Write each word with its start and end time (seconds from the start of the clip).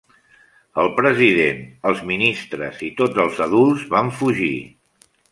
El 0.83 0.87
president, 0.99 1.59
els 1.91 1.99
ministres 2.11 2.79
i 2.87 2.89
tots 3.01 3.19
els 3.25 3.37
adults 3.49 3.83
van 3.97 4.09
fugir. 4.23 4.53